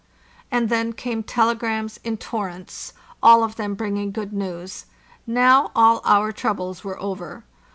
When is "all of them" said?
3.21-3.75